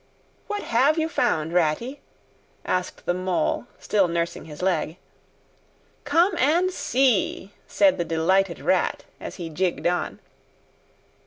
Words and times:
"What 0.47 0.63
have 0.63 0.97
you 0.97 1.07
found, 1.07 1.53
Ratty?" 1.53 2.01
asked 2.65 3.05
the 3.05 3.13
Mole, 3.13 3.67
still 3.77 4.07
nursing 4.07 4.45
his 4.45 4.63
leg. 4.63 4.97
"Come 6.05 6.33
and 6.39 6.71
see!" 6.71 7.53
said 7.67 7.99
the 7.99 8.03
delighted 8.03 8.59
Rat, 8.61 9.03
as 9.19 9.35
he 9.35 9.47
jigged 9.47 9.85
on. 9.85 10.19